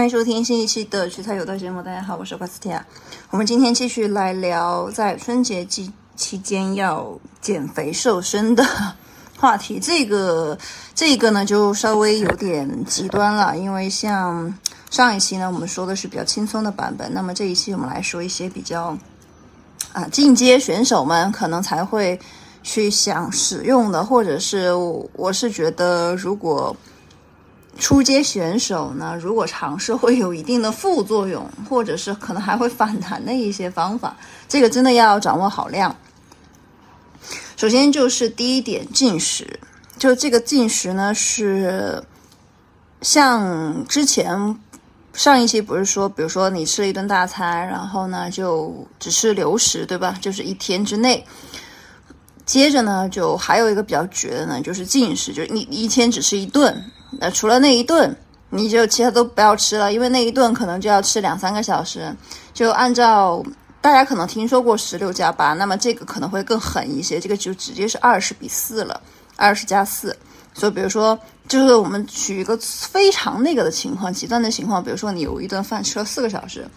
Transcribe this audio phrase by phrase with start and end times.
[0.00, 1.82] 欢迎收听新一期的《取材有道》节目。
[1.82, 2.82] 大家好，我是巴斯提亚。
[3.28, 8.64] 我们今天继续来聊在春节期期间要减肥瘦身的
[9.36, 9.78] 话题。
[9.84, 10.56] 这个
[10.94, 14.54] 这个呢，就稍微有点极端了，因为像
[14.90, 17.12] 上一期呢，我们说的是比较轻松的版本。
[17.12, 18.96] 那么这一期我们来说一些比较
[19.92, 22.18] 啊进阶选手们可能才会
[22.62, 24.72] 去想使用的，或者是
[25.12, 26.74] 我是觉得如果。
[27.80, 34.14] 初阶选手呢，如果尝试会有一定的副作用，或者是可能还会反弹的一些方法，
[34.46, 35.96] 这个真的要掌握好量。
[37.56, 39.58] 首先就是第一点，进食，
[39.98, 42.02] 就这个进食呢是
[43.00, 44.58] 像之前
[45.12, 50.16] 上一期不是说，比如说你吃了一顿大餐，然后呢就只吃流食，对吧？
[50.20, 51.26] 就是一天之内。
[52.44, 56.84] 接着呢，就还有一个比较绝的呢，就是进食，就是你一天只吃一顿。
[57.18, 58.16] 那除了那一顿，
[58.50, 62.14] 你就其他都不要吃了，因为那一顿可能就要吃两三个小时。
[62.52, 63.42] 就按照
[63.80, 69.00] 大家可能听说过十六加八，那么这个可能会更狠一些，这个就直接是二十比四了，
[69.36, 70.16] 二十加四。
[70.52, 76.68] 所以比如说，就是我们举一个非常那个的情况，极端的情况，比如说你有一顿饭吃了四个小时，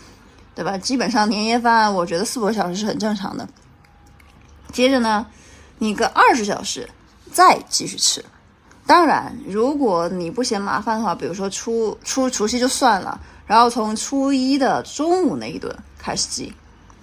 [0.56, 0.78] 对吧？
[0.78, 3.48] 基本上年夜饭，我觉得四五个小时是很正常的。
[4.72, 5.26] 接着呢，
[5.80, 6.88] 你个二十小时
[7.32, 8.24] 再继续吃。
[8.86, 16.54] 当然，如果你不嫌麻烦的话，比如说初初除夕就算了，然后从初一的中午那一顿开始记，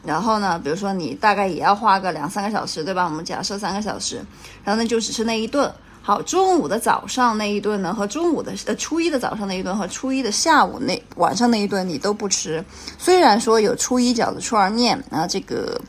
[0.05, 3.05] 然后呢，比如说你大概也要花个两三个小时，对吧？
[3.05, 4.17] 我们假设三个小时，
[4.63, 5.73] 然后那就只吃那一顿。
[6.03, 12.65] 好，中午的早上那一顿呢，和中午的呃初一的早上那一顿和初一的下午那晚上那一顿你都不吃。
[12.99, 15.81] 虽然说有初一饺子、初二面啊这个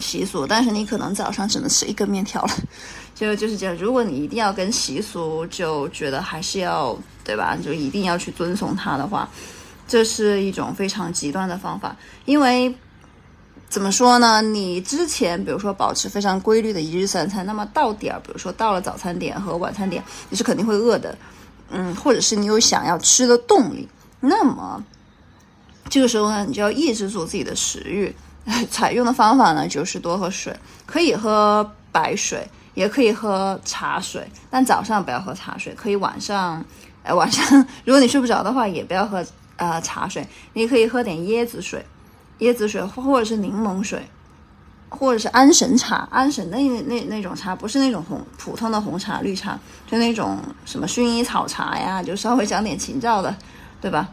[0.00, 2.50] 习俗，但是你可能早上只能吃一根面条了。
[3.14, 7.56] 就就是这样，如果你一定要跟习俗，就觉得还是要对吧？
[7.62, 9.28] 就一定要去遵从它的话，
[9.86, 11.94] 这是一种非常极端的方法。
[12.24, 12.74] 因为
[13.68, 14.42] 怎么说呢？
[14.42, 21.16] 你之前比如说保持非常规律的一日三餐，那么到点儿，比如说到了早餐点和晚餐点，你是肯定会饿的，
[21.70, 23.88] 嗯，或者是你有想要吃的动力，
[24.20, 24.82] 那么
[25.88, 28.14] 这个时候呢，你就要抑制住自己的食欲。
[28.72, 30.52] 采用的方法呢，就是多喝水，
[30.84, 32.44] 可以喝白水。
[32.74, 35.74] 也可以喝茶水，但早上不要喝茶水。
[35.74, 36.64] 可以晚上，
[37.02, 39.24] 呃，晚上如果你睡不着的话，也不要喝
[39.56, 40.26] 呃茶水。
[40.54, 41.84] 你可以喝点椰子水，
[42.38, 44.08] 椰子水或者是柠檬水，
[44.88, 46.08] 或者是安神茶。
[46.10, 49.58] 安神那那那种茶，不是那种红普通的红茶、绿茶，
[49.90, 53.34] 就那种什么薰衣草茶呀，就稍微讲点情调的，
[53.80, 54.08] 对吧？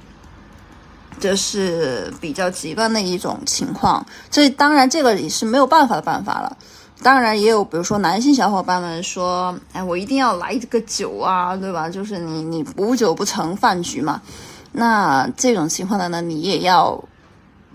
[1.20, 4.06] 这是比较极端的一种情况。
[4.31, 6.58] 这当然这个也是没有办法的办法了。
[7.02, 11.90] 当然也有，比如说男性小伙伴们说，哎，我一定要来这个酒啊，对吧？
[11.90, 14.22] 就是你你无酒不成饭局嘛。
[14.72, 17.02] 那这种情况的呢，你也要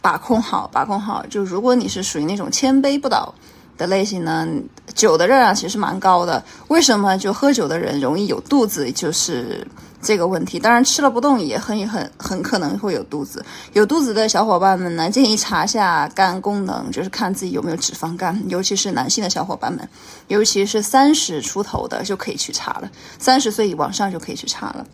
[0.02, 1.24] 把控好，把控好。
[1.28, 3.34] 就如果你是属于那种千杯不倒
[3.76, 4.46] 的类型呢，
[4.94, 6.42] 酒的热量其实蛮高的。
[6.68, 8.90] 为什么就喝酒的人容易有肚子？
[8.92, 9.66] 就是。
[10.06, 13.42] 这个问题，当然吃了不动也很很很可能会有肚子。
[13.72, 18.38] 有肚子的小伙伴们呢，建议查下肝功能，就是看自己有没有脂肪肝。
[18.50, 19.88] 尤其是男性的小伙伴们，
[20.28, 24.86] 尤其是三十出头的就可以去查了，三十岁往上就可以去查了。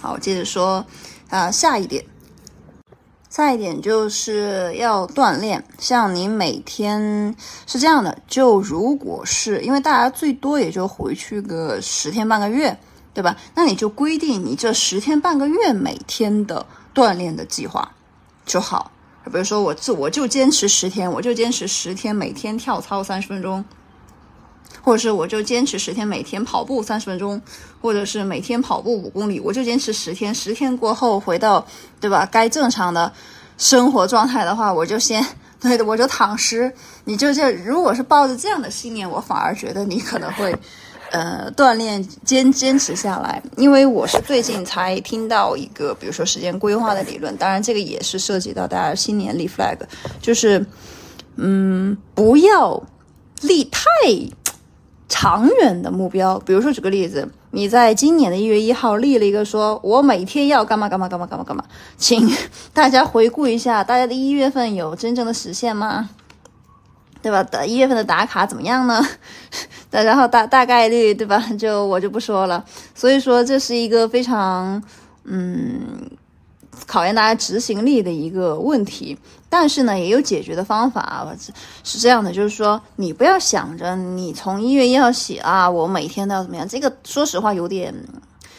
[0.00, 0.84] 好，接着说，
[1.28, 2.04] 啊，下一点，
[3.30, 5.64] 下一点就是要锻炼。
[5.78, 7.34] 像你每天
[7.66, 12.78] 是这样的，就如果是因为大家最多也就回去个十天半个月。
[13.12, 13.36] 对吧？
[13.56, 16.64] 那你就规定你这十天半个月每天的
[16.94, 17.90] 锻炼的计划
[18.46, 18.92] 就好。
[19.24, 23.64] 比如说，我自我就坚持十天，我就坚持十天每天跳操三十分钟，
[24.82, 27.40] 或者是我就坚持十天每天跑步三十分钟，
[27.80, 30.34] 或者是每天跑步五公里，我就坚持十天。
[30.34, 31.66] 十天过后回到
[32.00, 32.28] 对吧？
[32.30, 33.12] 该正常的
[33.58, 35.24] 生活状态的话，我就先
[35.60, 36.72] 对的，我就躺尸。
[37.04, 40.54] 你就这，如果是抱着这样的信念，我反而觉得你可能会。
[41.12, 49.76] 呃，锻炼坚坚持下来，因为我是最近才听到一个，比如说时间规划的理论，当然这个也是涉及到大家新年立 flag，
[50.22, 50.64] 就是，
[51.34, 52.80] 嗯，不要
[53.40, 53.82] 立太
[55.10, 56.38] 长远的目标。
[56.38, 61.62] 比如说举个例子，你在今年的一月一号立了一个，说我每天要干嘛干嘛干嘛干嘛干嘛，
[61.98, 62.26] 请
[62.72, 66.08] 大家回顾一下，大家的一月份有真正的实现吗？
[67.22, 67.42] 对吧？
[67.42, 69.06] 的一月份的打卡怎么样呢？
[69.90, 71.38] 然后大大概率对吧？
[71.58, 72.64] 就我就不说了。
[72.94, 74.82] 所以说这是一个非常
[75.24, 76.00] 嗯
[76.86, 79.16] 考验大家执行力的一个问题。
[79.48, 81.26] 但是呢，也有解决的方法。
[81.82, 86.68] 是这样的，就是说你不要想着你从一月一号起啊，我每天都要怎么样。
[86.68, 87.92] 这个说实话有点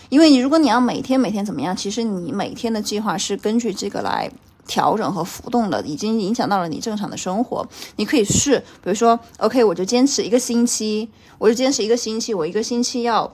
[0.10, 4.30] 因为你如果你要每天每天怎么样，其实你每天的计划是根据这个来
[4.68, 7.66] 调整和浮动的，已经影响到了你正常的生活。
[7.96, 13.32] 你可以试，比如说，OK，我就坚持一个星期，我就坚持一个星期，我一个星期要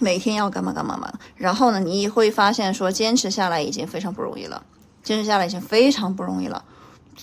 [0.00, 1.12] 每天要干嘛干嘛嘛。
[1.36, 4.64] 然后呢，你会发现说，坚持下来已经非常不容易了，
[5.02, 6.64] 坚持下来已经非常不容易了。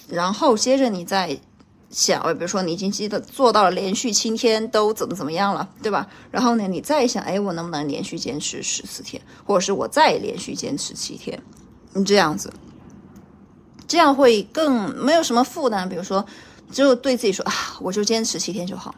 [0.07, 1.39] 然后接着你再。
[1.93, 6.07] 想，比如说你已经记得做到了连续七天都怎么怎么样了，对吧？
[6.31, 11.37] 然后呢，你再想，哎，我能不能连续坚持十四天，或者是我再连续坚持七天？
[11.91, 12.53] 你这样子，
[13.89, 15.89] 这样会更没有什么负担。
[15.89, 16.25] 比如说，
[16.71, 18.95] 就对自己说啊，我就坚持七天就好。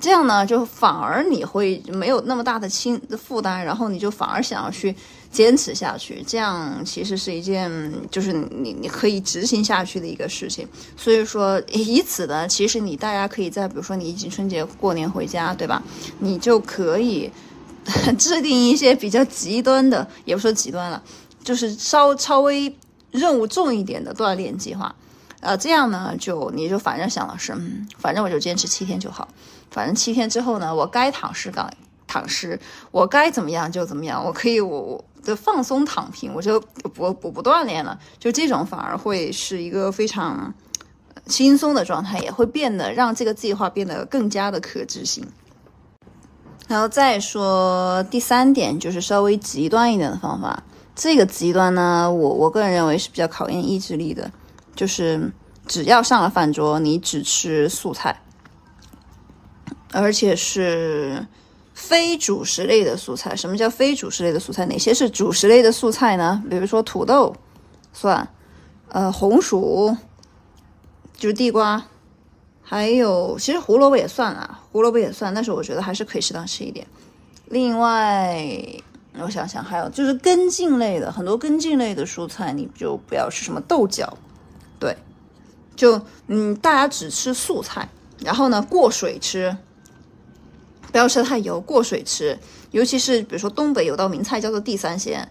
[0.00, 4.94] 这样呢，就反而你会没有那么大的轻负担，然后你就反而想要去
[5.30, 6.24] 坚持下去。
[6.26, 7.70] 这样其实是一件
[8.10, 10.66] 就是你你可以执行下去的一个事情。
[10.96, 15.82] 所以说，以此呢，其实你大家可以在比如说你已经春节过年回家，对吧？
[16.20, 17.30] 你就可以
[18.18, 21.02] 制定一些比较极端的，也不说极端了，
[21.44, 22.74] 就是稍稍微
[23.10, 24.94] 任务重一点的锻炼计划。
[25.40, 29.26] 呃，这样呢，就你就反正想的是，嗯，反正我就坚持七天就好。
[29.70, 31.70] 反正七天之后呢，我该躺尸岗
[32.06, 32.58] 躺尸，
[32.90, 40.52] 我该怎么样就怎么样，我可以我我的放松躺平，我就不不不锻炼了，就这种反而会是一个非常
[41.26, 45.26] 轻松的状态，也会变得让这个计划变得更加的可执行。
[46.66, 50.62] 然后再说第三点，就是稍微极端一点的方法，
[50.94, 54.30] 这个极端呢，我我个人认为是比较考验意志力的，
[54.80, 55.30] 就是
[55.66, 58.22] 只要上了饭桌，你只吃素菜。
[59.92, 61.26] 而且是
[61.74, 63.36] 非主食类的素菜。
[63.36, 64.64] 什么叫非主食类的素菜？
[64.64, 66.42] 哪些是主食类的素菜呢？
[66.48, 67.36] 比如说土豆
[67.92, 68.26] 算，
[68.88, 69.94] 呃，红薯
[71.14, 71.84] 就是地瓜，
[72.62, 76.86] 还有其实胡萝卜也算啊，胡萝卜也算，但是我觉得还是可以适当吃一点。
[77.48, 78.42] 另外，
[79.18, 84.16] 我想想，还有就是根茎类的，很多根茎类的蔬菜你就不要吃什么豆角，
[85.80, 87.88] 就嗯，大家只吃素菜，
[88.18, 89.56] 然后呢过水吃。
[90.92, 92.38] 不要吃太油，过水吃，
[92.72, 95.26] 尤其是比如说东北有道名菜叫做地三鲜，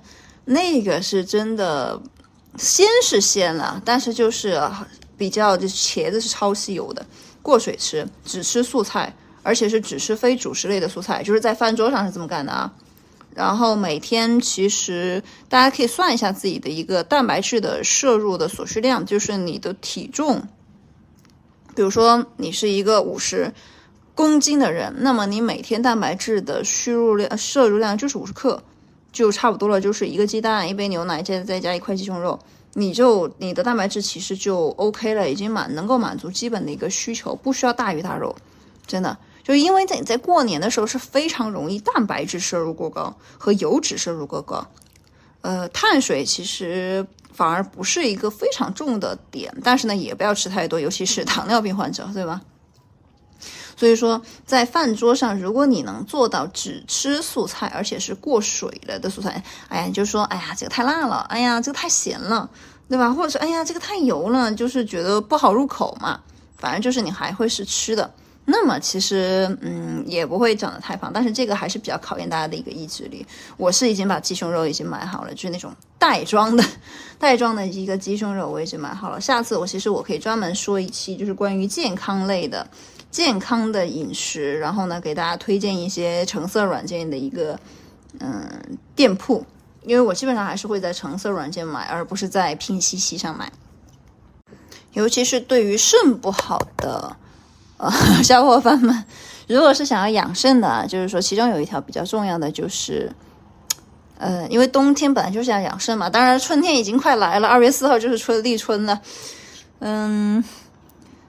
[0.46, 2.02] 那个是真的
[2.58, 4.60] 鲜是鲜了，但是就是
[5.16, 7.06] 比较就茄子是超吸油的，
[7.44, 9.14] 过水吃，只吃素菜，
[9.44, 12.74] 而且是只吃非主食类的素菜，就是在饭桌上是这么干的啊。
[13.36, 20.42] 然后每天其实大家可以算一下自己的一个蛋白质的摄入的所需量，就是你的体重，
[21.76, 23.54] 比如说你是一个五十。
[24.16, 28.62] 公斤的人，那么你每天蛋白质的需入量、摄入量就是五十克，
[29.14, 29.80] 就差不多了。
[29.80, 32.38] 就是一个鸡蛋、一杯牛奶，再再加一块鸡胸肉，
[32.74, 38.36] 你就你的蛋白质其实就 OK 了，已经满能够满足基本的一个需求，不需要大鱼大肉。
[38.86, 39.18] 真的，
[39.50, 44.64] 就因为在在过年的时候是非常容易蛋白质摄入过高和油脂摄入过高，
[45.42, 47.04] 呃，碳水其实
[47.34, 52.42] 反而不是一个非常重的点，但是呢，也不要吃太多，尤其是糖尿病患者，对吧？
[53.76, 62.48] 所以说，在饭桌上，如果你能做到只吃素菜，而且是过水了的素菜，哎呀，你就说，哎呀，这个太辣了，哎呀，这个太咸了，
[62.88, 63.12] 对吧？
[63.12, 66.20] 或者是，哎呀，这个太油了，就是觉得不好入口嘛。
[66.60, 68.14] 反正就是你还会是吃的，
[68.52, 71.12] 那么其实，嗯，也不会长得太胖。
[71.14, 73.26] 但是这个还是比较考验大家的一个意志力。
[73.58, 76.64] 我是已经把鸡胸肉已经买好了，就是那种袋装的，
[77.20, 79.22] 袋装的一个鸡胸肉我已经买好了。
[79.22, 82.68] 下次我其实我可以专门说一期，就是关于健康类的。
[83.12, 87.60] 健康的饮食，然后呢，给大家推荐一些橙色软件的一个
[88.20, 89.44] 嗯店铺，
[89.84, 93.52] 因为我基本上还是会在橙色软件买，而不是在拼夕夕上买。
[94.94, 97.16] 尤其是对于肾不好的
[97.80, 99.04] 呃小伙伴们，
[99.48, 103.12] 如果是想要养肾的，就是说其中有一条比较重要的就是，
[104.20, 109.02] 呃，因为冬天本来就是要养肾嘛，当然春天已经快来了，二月四号就是春立春了，
[109.80, 110.44] 嗯。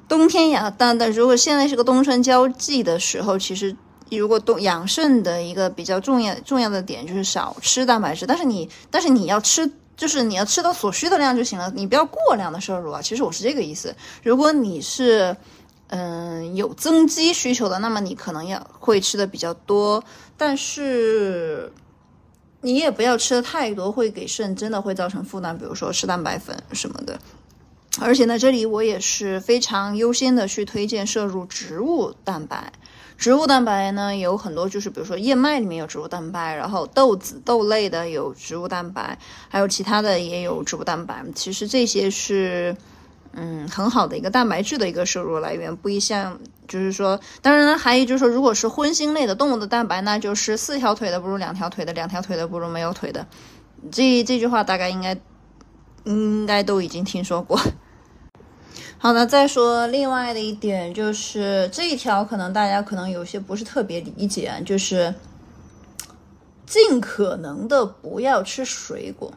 [0.09, 3.77] 冬天养，但但如果现在是个冬春交际的时候，其实
[4.11, 13.01] 如果冬养肾的一个比较重要重要的点就是少吃蛋白质，但是你但是你要吃，就是你要吃到所需的量就行了，你不要过量的摄入啊。
[13.01, 13.95] 其实我是这个意思。
[14.25, 15.37] 如果你是
[15.91, 20.03] 嗯有增肌需求的，那么你可能要会吃的比较多，
[20.37, 21.73] 但是
[22.61, 27.19] 你也不要吃的太多，会给肾真的会造成负担，比如说吃蛋白粉什么的。
[28.01, 32.73] 而且呢，这里我也是非常优先的去推荐摄入植物蛋白。
[33.19, 39.19] 植物蛋白呢有很多，就是比如说燕麦里面有植物蛋白，然后豆子豆类的有植物蛋白，
[39.49, 41.23] 还有其他的也有植物蛋白。
[41.35, 42.75] 其实这些是
[43.33, 53.27] 嗯很好的一个蛋白质的一个摄入来源，不一像就是说，当然还有就是说，如果是荤腥类的动物的蛋白，那就是四条腿的不如两条腿的，两条腿的不如没有腿的。
[53.91, 55.17] 这 这句话大概应该
[56.05, 57.59] 应该都已经听说过。
[58.99, 65.15] 好的，再说另外的一点，就是这一条可能大家可能有些不是特别理解，就是
[66.67, 69.33] 尽可能的不要吃水果。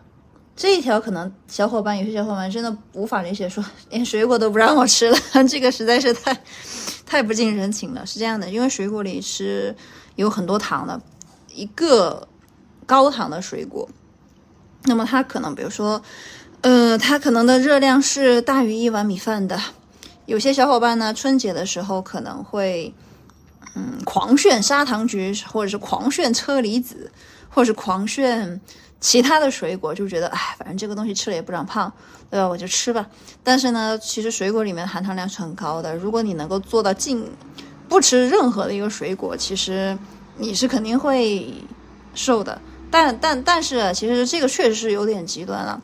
[0.56, 5.18] 这一条可能小伙伴有些小伙伴真的无法理解，说连水果都不让我吃了，
[5.50, 6.38] 这个实在是太
[7.06, 8.06] 太不近人情了。
[8.06, 9.76] 是这样的，因为水果里是
[10.16, 11.02] 有很多糖的，
[11.54, 12.28] 一个
[12.86, 13.90] 高糖的水果，
[14.84, 16.02] 那么它可能比如说。
[16.66, 19.60] 呃，它可能的热量是大于一碗米饭的。
[20.26, 22.94] 有些小伙伴呢，春节的时候可能会，
[23.76, 27.12] 嗯，狂炫砂糖橘，或者是狂炫车厘子，
[27.54, 28.60] 或者是狂炫
[29.00, 31.92] 其他的水果，就觉得，哎，反正这个东西吃了也不长胖，
[32.32, 32.48] 对吧？
[32.48, 33.06] 我就吃吧。
[33.44, 35.96] 但是呢，其实水果里面含糖量是很高的。
[35.96, 37.30] 如果你能够做到尽
[37.88, 39.98] 不吃任何的一个水果，其实
[40.38, 41.54] 你是肯定会
[42.16, 42.60] 瘦的。
[42.90, 45.82] 但但但是，其实这个确实是有点极端了。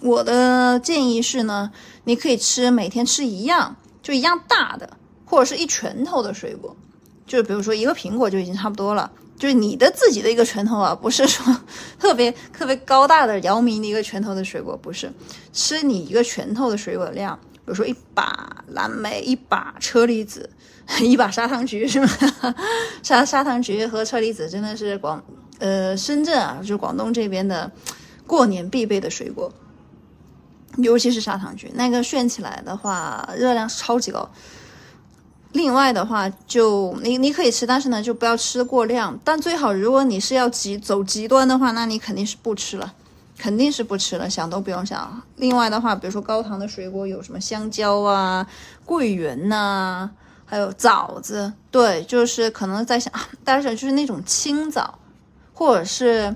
[0.00, 1.72] 我的建议是呢，
[2.04, 6.76] 你可以吃每天吃一样，就一样大的，或者是一拳头的水果，
[7.26, 9.10] 就是比如说一个苹果就已经差不多了，
[9.40, 11.56] 就是你的自己的一个拳头啊，不是说
[11.98, 15.10] 特别特别高大的姚明的一个拳头的水果，不是，
[15.50, 20.50] 吃你一个拳头的水果量，比如说一把蓝莓，一把车厘子，
[21.00, 22.08] 一把砂糖橘， 是吗？
[23.02, 25.24] 砂砂糖橘和车厘子真的是广
[25.58, 27.72] 呃深圳啊，就是广东这边的
[28.26, 29.50] 过年必备的水果。
[30.76, 34.30] 尤其是砂糖橘，那个炫起来的话，热量超级高。
[35.52, 39.18] 另外的话，就你你可以吃，但是呢，就不要吃过量。
[39.24, 42.92] 但最好，如果你是要极走极端的话，那你肯定是不吃了，
[43.36, 45.20] 肯定是不吃了，想都不用想。
[45.36, 48.46] 另外的话，比如说高糖的水果有什么香蕉啊、
[48.84, 50.08] 桂圆呐，
[50.44, 51.52] 还有枣子。
[51.70, 54.98] 对，就是可能在想，但是就是那种青枣，
[55.52, 56.34] 或者是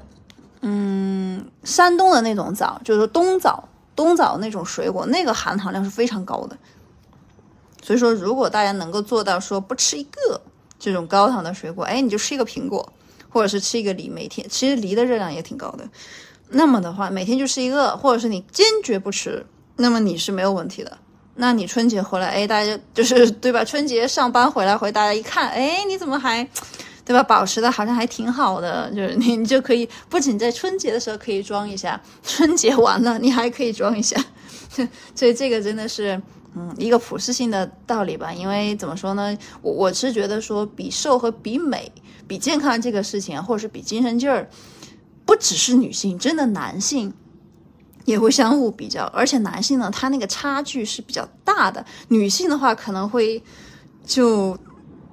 [0.62, 3.68] 嗯，山东的那种枣，就是冬枣。
[3.96, 6.58] 冬枣那种水果，那个含糖量是非常高的。
[7.84, 10.40] 所以说，如果大家能够做到说不吃一个
[10.78, 12.90] 这种高糖的水果，哎，你就吃一个苹果，
[13.28, 15.86] 或者是吃一个梨，每天其实梨的热量也挺高的。
[16.48, 19.44] 那么的话，每天就吃一个，或者是你坚决不吃，
[19.76, 20.96] 那么你是没有问题的。
[21.34, 23.62] 那你春节回来，哎，大家就 是对吧？
[23.62, 26.48] 春节上班回来回大家一看，哎，你怎么还？
[27.04, 27.22] 对吧？
[27.22, 34.16] 保持的好像还挺好的，就是你你就可以不仅在春节的时候可以装一下，春节完了你还可以装一下，
[35.14, 36.18] 所以这个真的是
[36.56, 38.32] 嗯一个普世性的道理吧。
[38.32, 41.90] 因为怎么说呢，我我是觉得说比瘦和比美、
[42.26, 44.48] 比健康这个事情，或者是比精神劲儿，
[45.24, 47.12] 不只是女性，真的男性
[48.04, 53.42] 也会相互比较，而且男性呢，他那个差距是比较大的，女性的话可能会
[54.04, 54.58] 就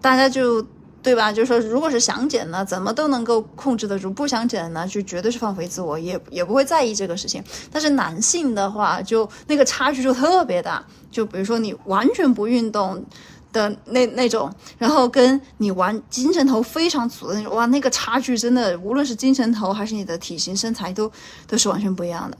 [0.01, 0.65] 大家就。
[1.03, 1.31] 对吧？
[1.31, 7.43] 就是说，如果是想减呢，怎么都能够控制得住；不想减呢，就绝对是放飞自我，也也不会在意这个事情。
[7.71, 10.83] 但是男性的话，就那个差距就特别大。
[11.09, 13.03] 就比如说你完全不运动
[13.51, 21.11] 的那那种，然后跟你玩精神头非常足的那种，哇，那个差距真的，无论是精神头还是你的体型身材，都
[21.47, 22.37] 都是完全不一样的。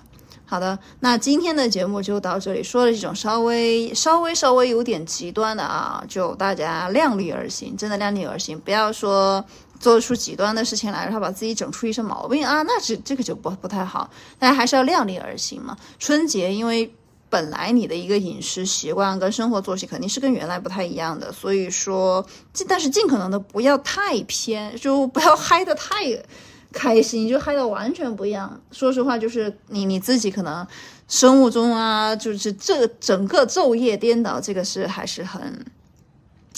[0.52, 9.42] 好的，那今天的节目就到这里，说了这种稍微稍微稍微有点极端的啊，就大家量力而行，真的量力而行，不要说
[9.80, 15.78] 做出极端的事情来，然后把自己整出一身毛病啊，那这这个就不不太好，大家还是要量力而行嘛。
[15.98, 16.94] 春节因为
[17.30, 26.22] 本来你的一个饮食习惯跟生活作息肯定是跟原来不太一样的，所以说尽，但是尽可能的不要太偏，就不要嗨的太。
[26.72, 28.62] 开心就嗨到完全不一样。
[28.72, 30.66] 说实话，就是你你自己可能
[31.08, 35.66] 生物钟啊，就是这整个昼夜颠倒，这个是还是很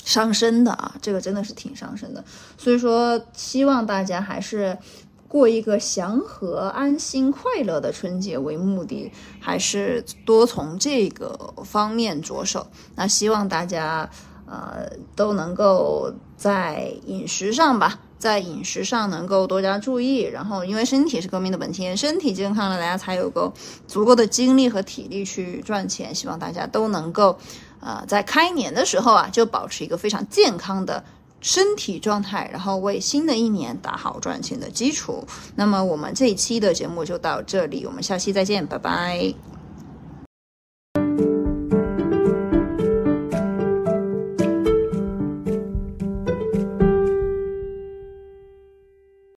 [0.03, 0.95] 伤身的啊。
[1.01, 2.23] 这个真的是挺伤身的。
[2.57, 4.77] 所以说，希望大家还是
[5.27, 12.67] 过一个祥和、安心、快乐的春节为目的，还是多从这个方面着手。
[12.95, 14.07] 那希望大家
[14.45, 17.99] 呃都能够在饮食上吧。
[18.17, 23.51] 在饮食上能够多加注意，然后因为身体是革命的本钱，身体健康了，大家才有够
[23.85, 26.15] 足够的精力和体力去赚钱。
[26.15, 27.37] 希望大家都能够，
[27.81, 31.03] 呃，在开年的时候啊，就保持一个非常健康的
[31.41, 35.27] 身体状态，然后为新的一年打好赚钱的基础。
[35.55, 39.52] 那么我们这一期的节目就到这里，我们下期再见，拜拜。